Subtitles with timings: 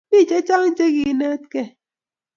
[0.11, 1.67] Mi chechang' che kenetikey